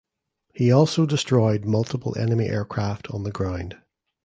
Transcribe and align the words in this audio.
He 0.55 0.71
also 0.71 1.05
destroyed 1.05 1.63
multiple 1.63 2.17
enemy 2.17 2.47
aircraft 2.47 3.11
on 3.11 3.21
the 3.21 3.29
ground. 3.29 3.77